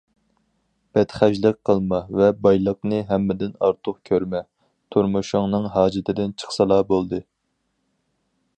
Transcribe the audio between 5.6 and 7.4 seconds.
ھاجىتىدىن چىقسىلا بولدى.